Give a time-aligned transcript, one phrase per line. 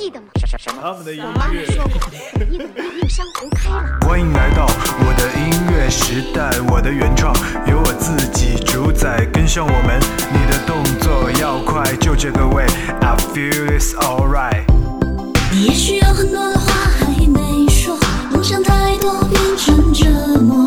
[0.00, 0.28] 记得吗？
[0.80, 1.66] 他们的音我妈乐。
[1.66, 2.00] 说过，
[2.48, 3.98] 你等命运山湖开了。
[4.08, 7.34] 欢迎来到我的音乐时代，我的原创
[7.66, 10.00] 由我自己主宰，跟上我们，
[10.32, 12.64] 你的动作要快，就这个位
[13.02, 14.64] ，I feel it's alright。
[15.52, 17.94] 你也许有很多的话还没说，
[18.32, 20.06] 梦想太多变成折
[20.40, 20.66] 磨，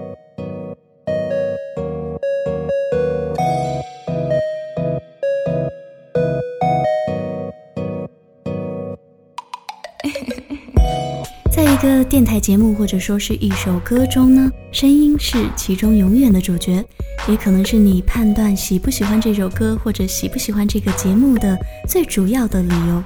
[11.51, 16.83] 在一个电台节目或者说是一首歌中呢，声音是其中永远的主角，
[17.27, 23.03] 也可能是你判断喜不喜欢这首歌或者喜不喜欢这个节目的最主要的理由。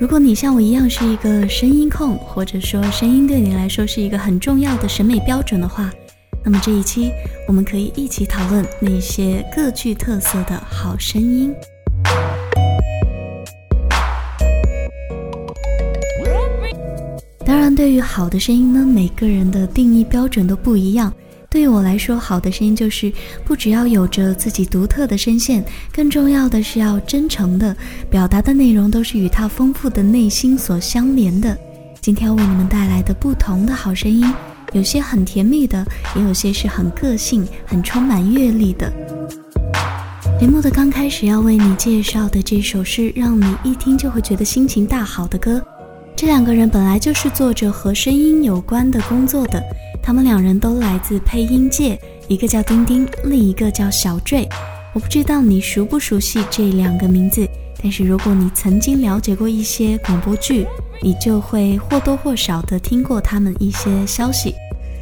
[0.00, 5.92] 如果你像我一样是一个声音控，或者说声音对你来说是一个很重要的审美标准的话，
[6.42, 7.12] 那么这一期
[7.46, 11.54] 我们可以一起讨论那些各具特色的好声音。
[17.52, 21.12] 当然，对于好的声音呢，每个人的定义标准都不一样。
[21.50, 23.12] 对于我来说，好的声音就是
[23.44, 27.76] 不只要有着自己独特的声线，更重要的是要真诚的
[28.08, 31.54] 表达的内容都是与他丰富的内心所相连的。
[32.00, 34.32] 今天为你们带来的不同的好声音，
[34.72, 35.86] 有些很甜蜜的，
[36.16, 38.90] 也有些是很个性、很充满阅历的。
[40.40, 45.62] 节目的刚开始要为你介绍的这首是让你一听就会觉得心情大好的歌。
[46.22, 49.60] 这两个人本来就是做着和声音有关的工作的，
[50.00, 54.48] 他们两人都来自配音界，一个叫丁丁，另一个叫小坠。
[54.92, 57.44] 我不知道你熟不熟悉这两个名字，
[57.82, 60.64] 但是如果你曾经了解过一些广播剧，
[61.02, 64.54] 你就会或多或少的听过他们一些消息。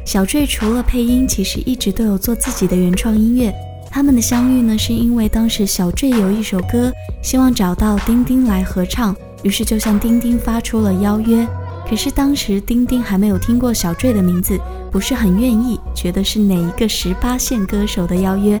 [0.03, 3.53] 小坠除了配音，其实一直都有做自己的原创音乐。
[3.91, 9.15] 他们的相遇呢，是因为当时小坠有一首歌，希望找到丁丁来合唱。
[9.43, 11.47] 于是就向丁丁发出了邀约，
[11.89, 14.59] 可是当时丁丁还没有听过小坠的名字，
[14.91, 18.59] 不是很愿意，觉得是哪一个十八线歌手的邀约，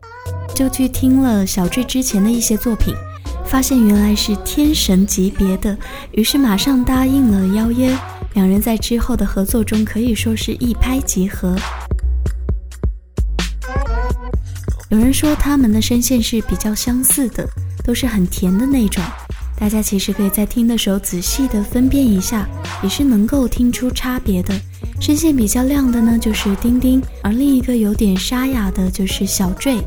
[0.55, 2.93] 就去听了小坠之前的一些作品，
[3.45, 5.77] 发现原来是天神级别的，
[6.13, 7.95] 于是马上答应了邀约。
[8.33, 11.55] 两人在之后的合作中可以说是一拍即合。
[14.89, 17.47] 有人说他们的声线是比较相似的，
[17.83, 19.03] 都是很甜的那种。
[19.61, 22.49] 大家其实可以在听的时候仔细的分辨一下，
[22.81, 24.59] 也是能够听出差别的。
[24.99, 29.77] 声线比较亮的呢，就是丁丁，而另一个有点沙哑的就是小坠。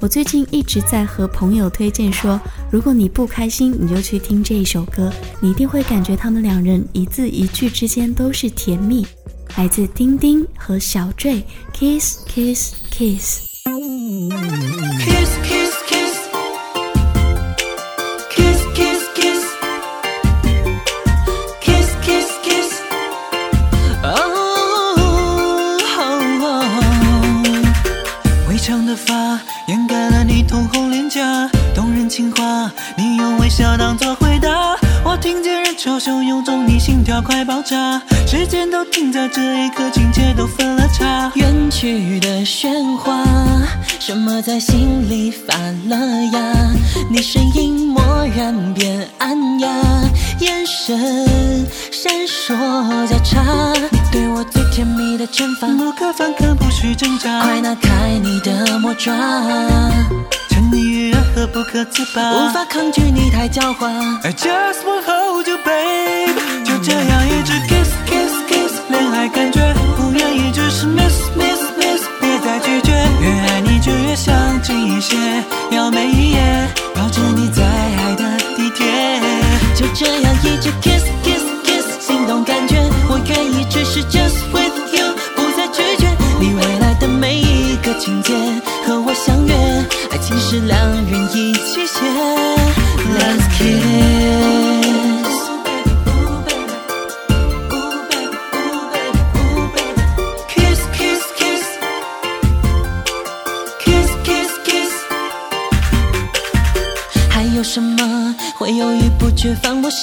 [0.00, 2.40] 我最近一直在和朋友推荐说，
[2.70, 9.06] 如果你不开心，你就去听这一首歌，你一定会感觉他们两人一字一句之间都是甜蜜。
[9.58, 11.44] 来自丁丁和小坠
[11.74, 13.40] ，Kiss Kiss Kiss。
[13.62, 14.59] Kiss,
[36.90, 41.30] 心跳快爆炸，时间都停在这一刻，情节都分了叉。
[41.36, 43.24] 远去的喧哗，
[44.00, 45.54] 什么在心里发
[45.88, 45.96] 了
[46.32, 46.40] 芽？
[47.08, 49.68] 你声音蓦然变暗哑，
[50.40, 52.56] 眼神闪烁
[53.06, 53.40] 交叉。
[53.92, 57.42] 你对我最甜蜜的惩罚，不可反抗，不需挣扎。
[57.42, 59.12] 快拿开你的魔爪，
[60.48, 63.86] 沉溺于爱河不可自拔，无法抗拒你太狡猾。
[64.24, 69.60] I just wanna hold you, babe，就这样一直 kiss kiss kiss，恋爱感觉
[69.96, 72.90] 不愿意只是 miss miss miss，别再拒绝，
[73.20, 75.16] 越爱你就越想近一些，
[75.72, 78.86] 要每一夜抱着你在爱的地铁，
[79.74, 82.76] 就这样一直 kiss kiss kiss，心动感觉
[83.10, 84.49] 我愿意只是 just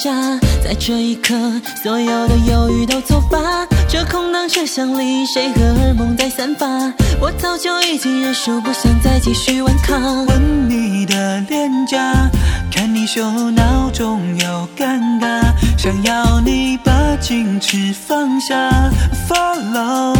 [0.00, 0.12] 下，
[0.62, 1.34] 在这一刻，
[1.82, 3.66] 所有的犹豫都作罢。
[3.88, 6.66] 这空荡车厢里，谁荷尔蒙在散发？
[7.20, 10.24] 我早就已经认输，不想再继续顽抗。
[10.26, 12.30] 吻你的脸颊，
[12.72, 15.42] 看你羞恼中有尴尬，
[15.76, 18.54] 想要你把矜持放下。
[19.28, 20.14] Follow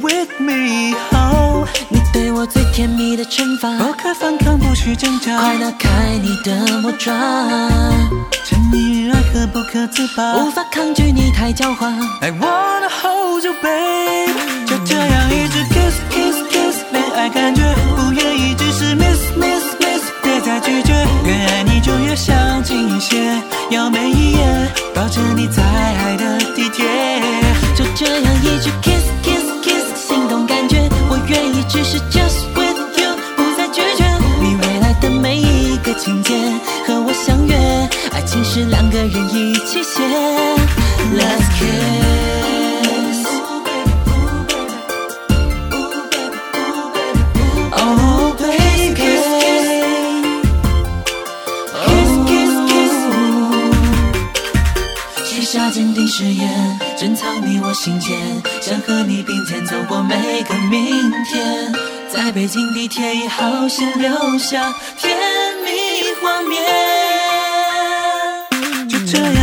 [0.00, 7.12] with me home，你对我最甜蜜的惩罚，不可反抗，不许挣扎，快拿开你的魔爪，
[9.32, 11.86] 沉溺于爱河不可自拔，无法抗拒你太狡猾。
[12.20, 17.62] I wanna hold you, babe，就这样一直 kiss kiss kiss，恋爱感觉，
[17.96, 20.92] 不愿意只是 miss miss miss，别再拒绝，
[21.24, 23.40] 越爱你就越想近一些，
[23.70, 26.84] 要每一夜抱着你在爱的地铁，
[27.76, 34.04] 就这样一直 kiss kiss kiss，心动感觉，我愿意只是 just with you，不再拒绝。
[34.42, 36.34] 你未来的每一个情节，
[38.20, 40.02] 爱情是两个人一起写
[41.16, 43.26] ，Let's kiss。
[47.72, 49.26] Oh baby, kiss
[52.26, 52.94] kiss kiss，
[55.24, 58.18] 许下坚定誓言，珍藏你我心间，
[58.60, 61.72] 想和你并肩走过每个明天，
[62.12, 65.16] 在北京地铁一号线留下甜
[65.64, 65.70] 蜜
[66.20, 67.09] 画面。
[69.12, 69.39] 就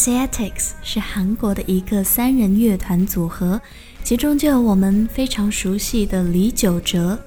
[0.00, 3.60] Asiatics 是韩国的一个三人乐团组合，
[4.02, 7.18] 其中就有我们非常熟悉的李玖哲。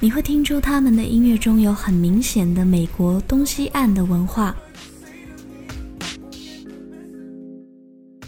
[0.00, 4.52] 你会听出他们的音乐中有很明显的美国东西岸的文化。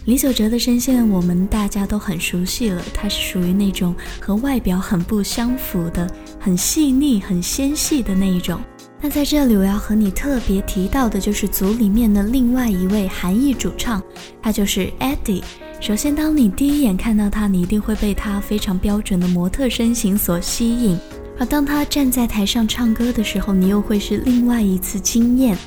[0.05, 6.09] 李玖哲的声线我们大家都很熟悉了，他是属于那种和外表很不相符的、
[6.39, 8.61] 很细腻、很纤细的那一种。
[9.03, 13.99] 那在这里我要和你特别提到的就是组里面的另外一位韩裔主唱，
[14.39, 15.41] 他就是 Eddie。
[15.79, 20.95] 首先，当你第一眼看到他，你一定会被他非常标准的模特身形所吸引，
[21.39, 25.57] 而当他站在台上唱歌的时候，你又会是另外一次惊艳。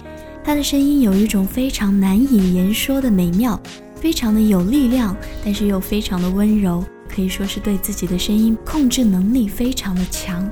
[0.45, 3.61] 他的声音有一种非常难以言说的美妙，
[3.97, 10.49] 非常的有力量，但是又非常的温柔，可以说是对自己的声音控制能力非常的强。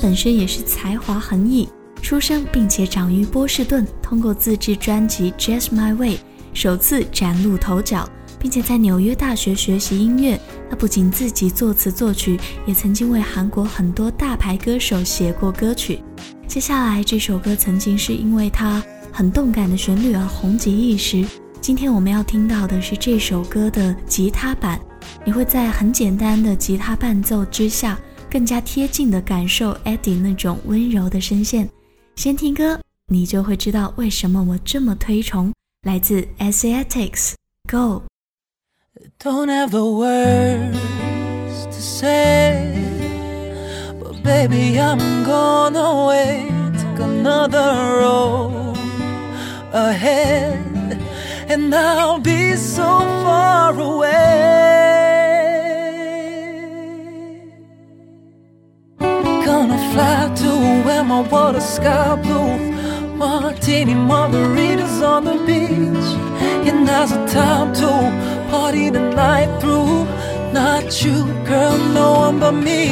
[0.00, 1.68] 本身也是才华横溢，
[2.00, 6.16] 出生并且长于波士顿，通过自制专辑《Just My Way》
[6.54, 10.40] 首次崭露头角，并且在纽约大学学习音乐。
[10.70, 16.00] 他不仅自己作词作曲，也曾经为韩国很多大牌歌手写过歌曲。
[16.46, 21.24] 接下来这首歌曾经是因为它很动感的旋律而红极一时。
[21.60, 24.80] 今天我们要听到的是这首歌的吉他版，
[25.24, 27.98] 你会在很简单的吉他伴奏之下。
[28.30, 31.68] 更加贴近的感受 Eddie 那种温柔的声线。
[32.16, 37.34] 先听歌，你就会知道为什么我这么推崇来自 Asiatics
[37.70, 38.02] Go。
[39.20, 40.76] Don't have the words
[41.64, 42.74] to say,
[44.00, 46.48] but baby, I'm gonna wait.
[46.76, 48.76] Take another road
[49.72, 50.98] ahead,
[51.48, 55.07] and I'll be so far away.
[59.48, 60.50] Gonna fly to
[60.84, 62.58] where my water sky blue.
[63.16, 66.08] Martini margaritas on the beach.
[66.68, 67.88] And now's the time to
[68.50, 70.04] party the night through.
[70.52, 72.88] Not you, girl, no one but me.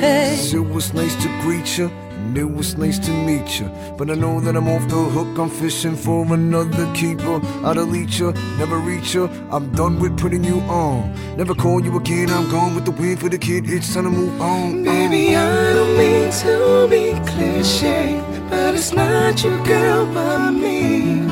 [0.00, 0.38] Hey.
[0.50, 2.07] It was nice to greet you.
[2.36, 3.70] It was nice to meet you.
[3.96, 7.40] But I know that I'm off the hook, I'm fishing for another keeper.
[7.64, 9.30] I'd delete you, never reach you.
[9.50, 11.14] I'm done with putting you on.
[11.36, 14.10] Never call you again, I'm gone with the wind for the kid, it's time to
[14.10, 14.84] move on.
[14.84, 21.26] Baby, I don't mean to be cliche, but it's not you, girl, but me.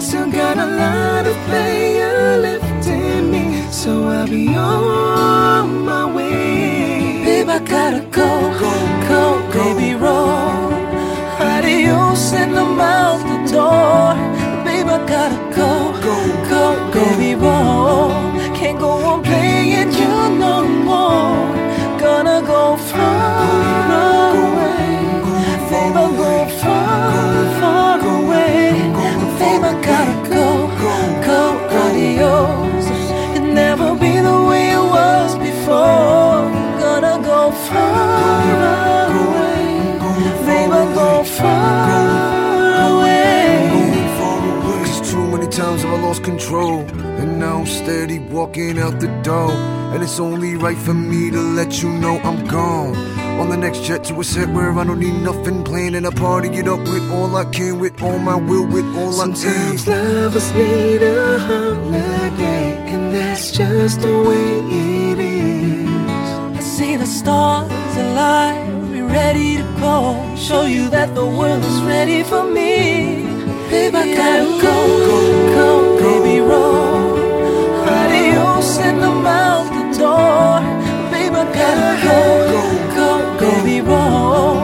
[0.00, 6.49] Still got a lot of player left in me, so I'll be on my way.
[7.50, 8.30] I gotta go,
[8.60, 8.72] go,
[9.08, 10.72] go, baby, roll.
[11.40, 14.14] Adios, and I'm out the door.
[14.64, 16.16] Babe, I gotta go, go,
[16.48, 18.19] go, baby, roll.
[47.60, 49.50] And I'm steady walking out the door.
[49.92, 52.96] And it's only right for me to let you know I'm gone.
[53.38, 55.94] On the next jet to a set where I don't need nothing planned.
[55.94, 59.08] And I party it up with all I can, with all my will, with all
[59.08, 59.92] I Sometimes can.
[59.92, 65.90] lovers need a holiday, and that's just the way it is.
[66.56, 70.16] I see the stars align, we're ready to go.
[70.36, 73.26] Show you that the world is ready for me.
[73.68, 74.74] Babe, I gotta go,
[75.08, 75.18] go,
[75.54, 76.99] go, baby, roll.
[78.86, 80.60] And I'm out the door.
[81.10, 82.18] Babe, I gotta go,
[82.96, 84.59] go, go, baby, roll.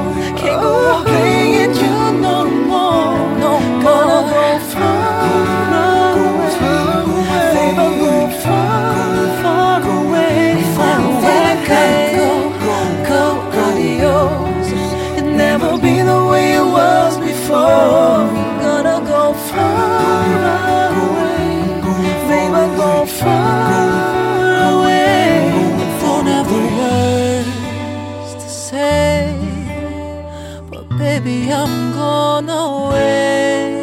[31.26, 33.74] Baby, I'm gone away.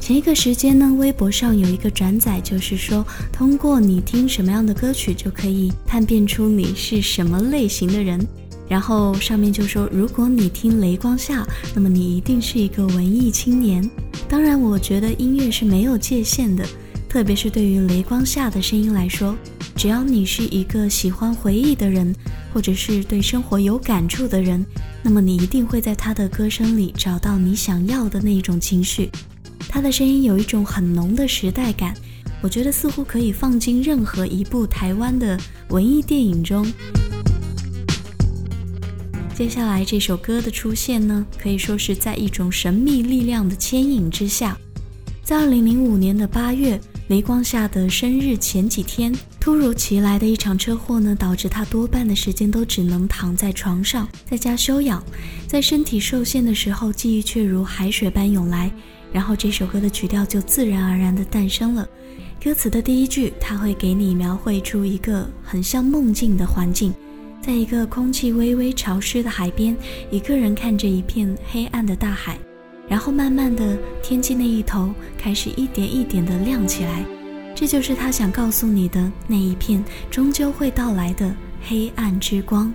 [0.00, 8.18] 前一个时间呢，微博上有一个转载，就是说通过你听什么样的歌曲，就可以判辨出你是什么类型的人。
[8.68, 13.88] 然后上面就说，如果你听雷光下，那么你一定是一个文艺青年。
[14.28, 16.64] 当然，我觉得音乐是没有界限的，
[17.08, 19.34] 特别是对于雷光下的声音来说，
[19.74, 22.14] 只要你是一个喜欢回忆的人，
[22.52, 24.62] 或者是对生活有感触的人，
[25.02, 29.10] 那么你一定会在他的歌声里找到你想要的那一种情绪。
[29.68, 31.94] 他的声音有一种很浓的时代感，
[32.42, 35.38] 我觉得似乎可以放进任何一部台湾的
[35.70, 36.66] 文艺电影中。
[39.38, 44.58] 接下来这首歌的出现呢，可以说是在一种神秘力量的牵引之下。
[45.22, 55.00] 在二零零五年的八月，雷光夏的生日前几天，突如其来的一场车祸呢，导致他多半的时间都只能躺在床上，在家休养。
[55.46, 58.68] 在身体受限的时候，记忆却如海水般涌来。
[59.12, 61.88] 然后这首歌的曲调就自然而然地诞生了。
[62.42, 66.92] 歌词的第一句，它会给你描绘出一个很像梦境的环境，
[67.40, 69.76] 在一个空气微微潮湿的海边，
[70.10, 72.38] 一个人看着一片黑暗的大海，
[72.86, 77.04] 然后慢慢的，天际那一头开始一点一点的亮起来，
[77.54, 82.72] 这就是他想告诉你的那一片终究会到来的黑暗之光。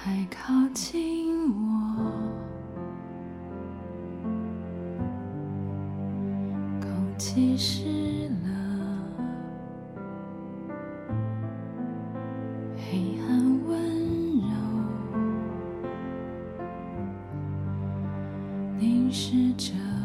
[0.00, 2.10] 还靠近我，
[6.80, 7.82] 空气湿
[18.78, 19.97] 凝视着。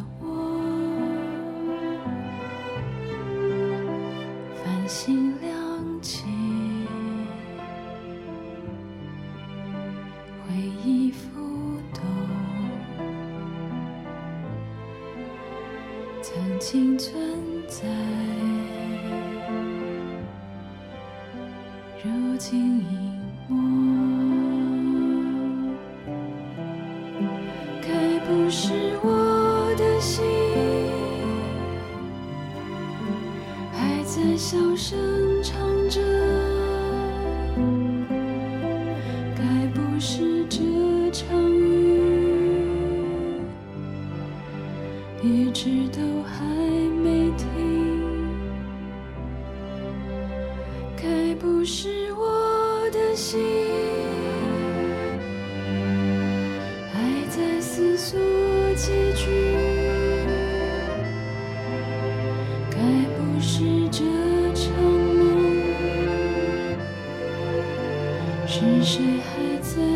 [68.64, 69.93] 是谁还在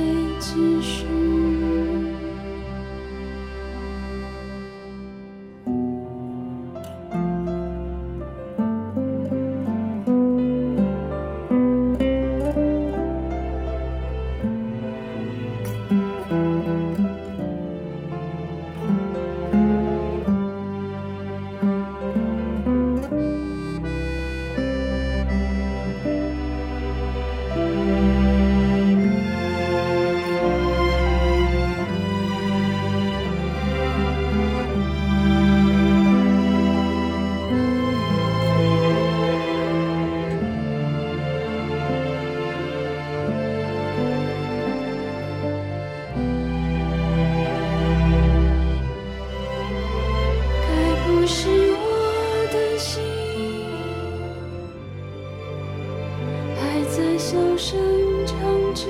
[57.70, 57.78] 声
[58.26, 58.38] 唱
[58.74, 58.86] 着。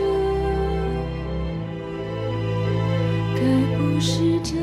[3.34, 3.42] 该
[3.76, 4.54] 不是这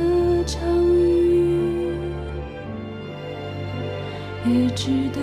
[0.44, 0.62] 场
[0.94, 1.99] 雨，
[4.47, 5.21] 一直都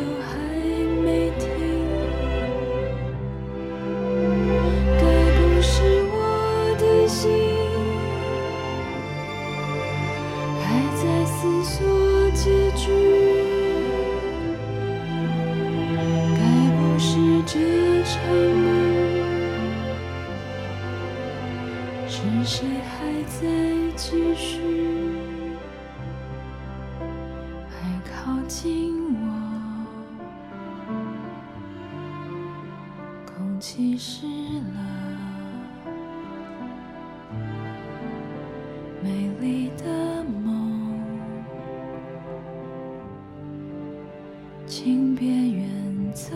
[44.72, 46.34] 请别远走。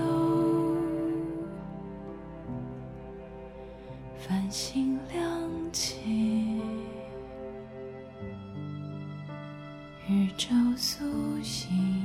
[4.17, 6.01] 繁星亮起，
[10.09, 11.05] 宇宙苏
[11.41, 12.04] 醒，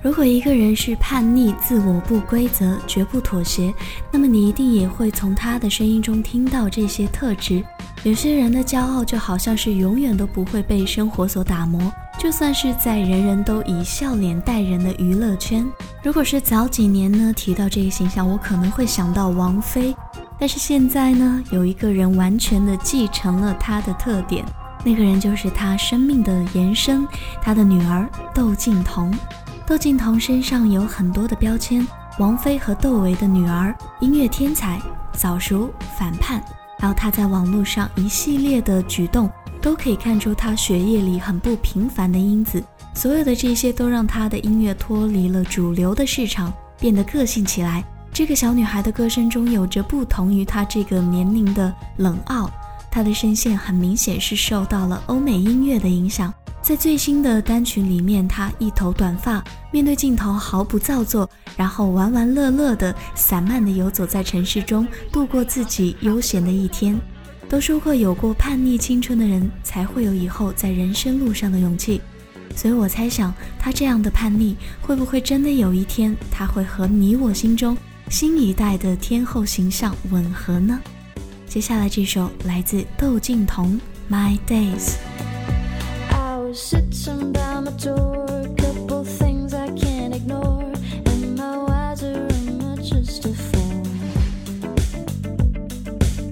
[0.00, 3.74] 如果一个人是叛逆、自我不规则、绝不妥协，
[4.12, 7.62] 那么你一定也会从他的声音中听到这些特质。
[8.04, 15.68] 有些人的骄傲就好像是永远都不会被生活所打磨，就算是在人人都以笑脸待人的娱乐圈。
[16.00, 19.92] 如果是早几年呢，提到这一形象，我可能会想到王菲。
[20.38, 24.44] 但是现在呢，有一个人完全的继承了她的特点，
[24.84, 27.04] 那个人就是她生命的延伸，
[27.42, 29.12] 她的女儿窦靖童。
[29.68, 31.86] 窦靖童身上有很多的标签：
[32.18, 34.80] 王菲和窦唯的女儿，音乐天才，
[35.12, 36.42] 早熟，反叛。
[36.78, 42.64] 还有她在网络上一系列的举动，都可以看出她血液里很不平凡的因子。
[42.94, 46.50] 所有的这些都让她的音乐脱离了主流的市场，
[46.80, 47.84] 变得个性起来。
[48.10, 52.50] 这个小女孩的歌声中有着不同于她这个年龄的冷傲，
[52.90, 56.32] 他的声线很明显是受到了欧美音乐的影响。
[56.60, 67.00] 在最新的单曲里面，他一头短发，面对镜头毫不造作，然后玩玩乐乐的、散漫的游走在城市中，度过自己悠闲的一天。
[67.48, 72.02] 都说过，有过叛逆青春的人，才会有以后在人生路上的勇气。
[72.54, 77.74] 所以我猜想，他这样的叛逆，会不会真的有一天，他会和你我心中
[78.10, 80.78] 新一代的天后形象吻合呢？
[81.47, 83.79] 接下来这首来自窦靖童《
[84.13, 84.95] My Days》。
[86.09, 90.71] I was sitting by my door, a couple things I can't ignore.
[91.05, 93.83] Am I wiser or am I just a fool?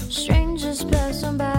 [0.09, 1.54] Strangers passing by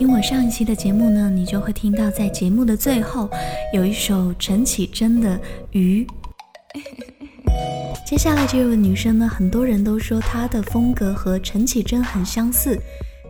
[0.00, 3.28] 听我上一期的节目呢，你就会听到在节目的最后
[3.70, 5.36] 有一首陈绮贞的
[5.72, 6.06] 《鱼》。
[8.08, 12.80] 接下来这位女生呢，很多人都说她的风格和陈绮贞很相似，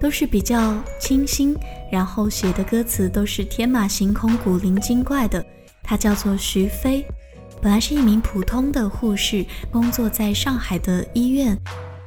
[0.01, 1.57] 都是比较清新，
[1.91, 5.45] 然后写的歌词都是天马行空、古灵精怪的。
[5.83, 7.05] 她叫做徐飞，
[7.61, 11.59] 本来是一名普通的护士，工作在上海的医院，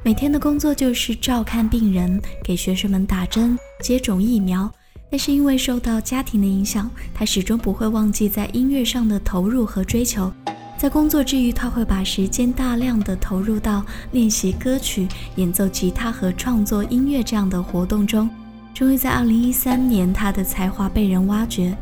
[0.04, 4.70] 每天的工作就是照看病人，给学生们打针、接种疫苗。
[5.10, 10.30] 但是因为受到家庭的影响，她始终不会忘记在音乐上的投入和追求。
[10.76, 18.28] 在工作之余，他会把时间大量的投入到练习歌曲、演奏吉他和创作音乐这样的活动中。
[18.74, 21.74] 终于在2013年，他的才华被人挖掘。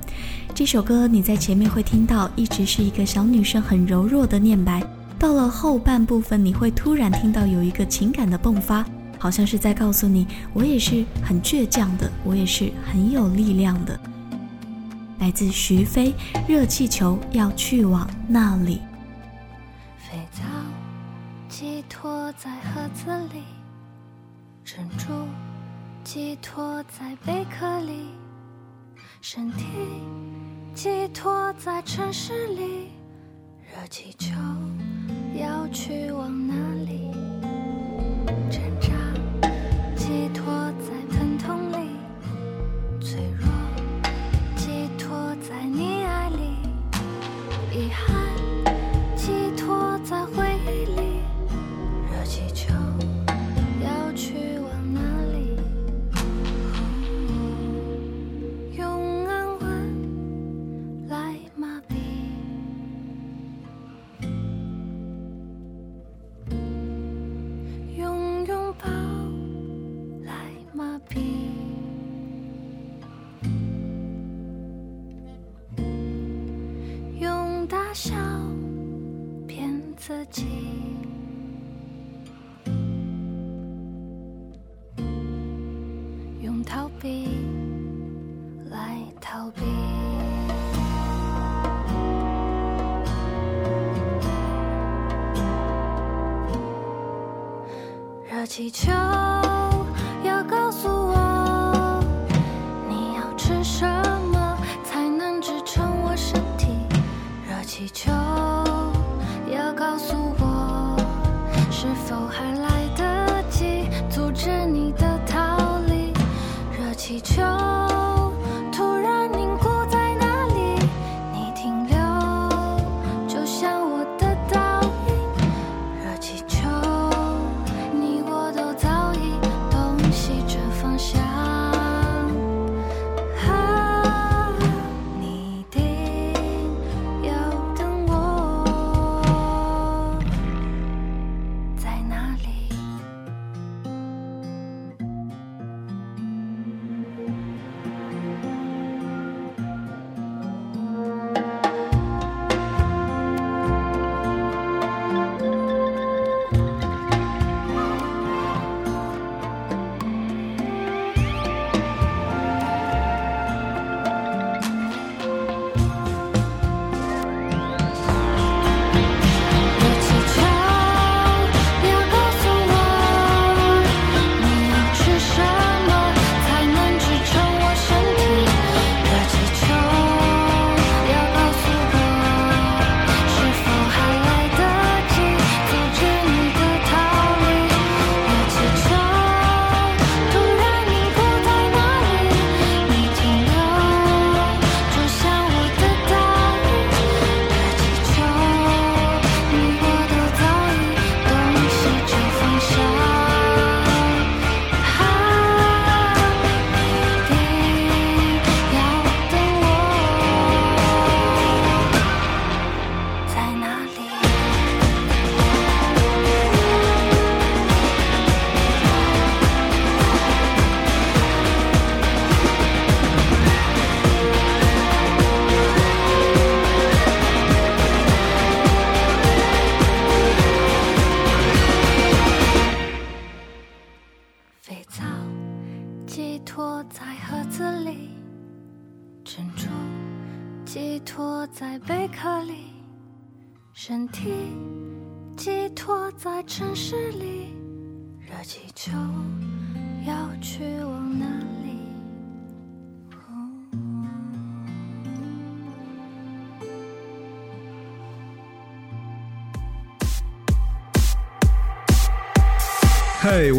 [0.55, 4.81] 这首歌你在前面会听到，一直是一个小女生很柔弱的念白，
[5.23, 8.85] 到了后半部分，你会突然听到有一个情感的迸发，
[9.21, 13.97] 好像是在告诉你，我也是很倔强的，我也是很有力量的。
[15.21, 16.13] 来自徐飞，
[16.49, 18.79] 《热气球要去往那里》。
[19.97, 20.43] 肥皂
[21.49, 23.45] 寄托在盒子里，
[24.65, 25.07] 珍珠
[26.03, 28.09] 寄托在贝壳里，
[29.21, 29.67] 身体
[30.75, 32.89] 寄托在城市里，
[33.73, 34.33] 热气球
[35.35, 37.12] 要去往哪里？
[98.53, 98.93] 热气球
[100.23, 102.05] 要告诉我，
[102.87, 103.87] 你要吃什
[104.31, 106.69] 么才能支撑我身体？
[107.49, 108.13] 热气球
[109.51, 110.95] 要告诉我，
[111.71, 112.69] 是否还来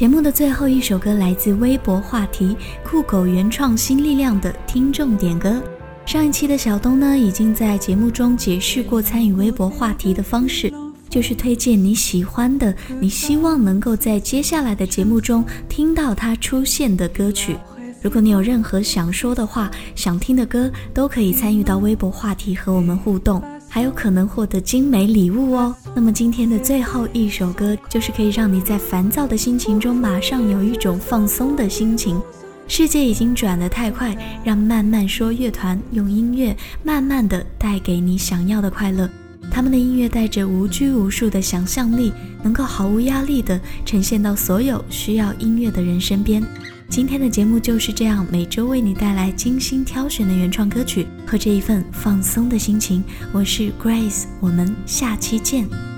[0.00, 5.62] 节目的最后一首歌来自微博话题酷狗原创新力量的听众点歌。
[6.06, 10.72] 上一期的小东呢，已经在节目中解释过参与微博话题的方式，
[11.10, 17.54] 就是推荐你喜欢的、你希望能够在接下来的节目中听到它出现的歌曲。
[18.00, 23.42] 如果你有任何想说的话、想听的歌，都可以参与到微博话题和我们互动。
[23.72, 25.74] 还有可能获得精美礼物哦。
[25.94, 32.20] 那么今天的最后一首歌，就是可以让你在烦躁的心情中马上有一种放松的心情。
[32.66, 39.08] 世界已经转得太快，让慢慢说乐团用音乐慢慢的带给你想要的快乐。
[39.52, 46.42] 他们的音乐带着无拘无束的想象力，能够毫无压力的呈现到所有需要音乐的人身边。
[46.90, 53.04] 今天的节目就是这样，每周为你带来精心挑选的原创歌曲和这一份放松的心情。
[53.32, 55.89] 我是 Grace，我们下期见。